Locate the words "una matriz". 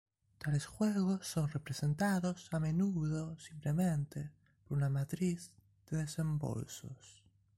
4.79-5.51